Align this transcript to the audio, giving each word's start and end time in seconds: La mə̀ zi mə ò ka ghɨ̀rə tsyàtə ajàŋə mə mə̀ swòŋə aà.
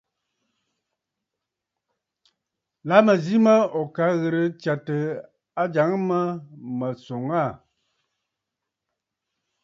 La 2.87 2.97
mə̀ 3.05 3.15
zi 3.23 3.37
mə 3.43 3.53
ò 3.79 3.81
ka 3.95 4.05
ghɨ̀rə 4.19 4.43
tsyàtə 4.59 4.97
ajàŋə 5.61 5.97
mə 6.09 6.19
mə̀ 6.77 6.91
swòŋə 7.03 7.35
aà. 7.45 7.51